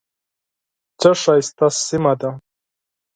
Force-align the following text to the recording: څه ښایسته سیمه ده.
څه 0.99 1.09
ښایسته 1.21 1.67
سیمه 1.87 2.13
ده. 2.19 2.29